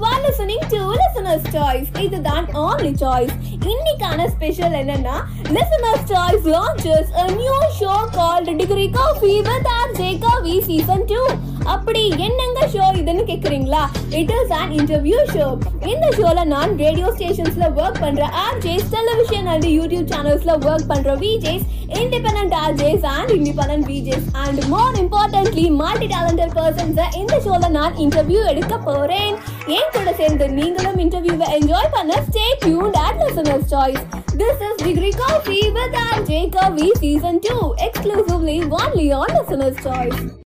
listening 0.00 0.60
to 0.70 0.78
Listener's 0.86 1.44
Choice. 1.52 1.88
இதுதான் 2.00 2.46
only 2.54 2.92
choice. 3.04 3.32
இன்னைக்கான 3.70 4.26
special 4.34 4.72
என்னன்னா 4.72 5.16
Listener's 5.56 6.02
Choice 6.12 6.44
launches 6.56 7.06
a 7.22 7.26
new 7.40 7.58
show 7.78 7.99
குதிரைக்கோ 8.70 9.04
fever 9.20 9.20
Coffee 9.20 9.38
with 9.46 9.68
RJ 9.84 10.02
Kavi 10.24 10.56
Season 10.66 11.00
2. 11.12 11.22
அப்படி 11.72 12.02
என்னங்க 12.26 12.60
show 12.72 12.84
இதுன்னு 13.00 13.24
கேக்குறீங்களா? 13.30 13.80
It 14.18 14.30
is 14.36 14.52
an 14.58 14.70
interview 14.78 15.18
show 15.32 15.46
இந்த 15.92 16.06
ஷோல 16.16 16.44
நான் 16.44 16.72
ரேடியோ 16.76 17.08
ஸ்டேஷன்ஸ்ல 17.16 17.66
ஒர்க் 17.80 18.00
பண்ற 18.00 18.22
ஆர்ஜேஸ் 18.44 18.86
டெலிவிஷன் 18.94 19.48
அண்ட் 19.52 19.66
யூடியூப் 19.78 20.06
சேனல்ஸ்ல 20.12 20.52
ஒர்க் 20.68 20.86
பண்ற 20.92 21.14
VJs 21.24 21.64
independent 22.02 22.54
RJs 22.64 23.04
and 23.12 23.32
independent 23.38 23.86
VJs 23.92 24.26
and 24.44 24.60
more 24.74 24.96
importantly 25.02 25.66
multi 25.82 26.08
talented 26.14 26.54
persons 26.58 27.00
இந்த 27.22 27.36
ஷோல 27.46 27.70
நான் 27.78 27.96
இன்டர்வியூ 28.04 28.40
எடுக்க 28.52 28.78
போறேன். 28.88 29.32
என் 29.76 29.92
கூட 29.96 30.12
சேர்ந்து 30.20 30.48
நீங்களும் 30.58 30.98
இன்டர்வியூவை 31.04 31.48
என்ஜாய் 31.58 31.92
பண்ண 31.96 32.14
stay 32.28 32.46
tune 32.64 32.96
at 33.06 33.22
choice. 33.70 34.00
This 34.34 34.60
is 34.60 34.76
Degree 34.78 35.12
Coffee 35.12 35.70
with 35.70 35.92
Anjay 35.94 36.50
Season 36.98 37.40
2, 37.40 37.76
exclusively 37.78 38.62
only 38.62 39.12
on 39.12 39.28
Listener's 39.28 39.76
Choice. 39.76 40.30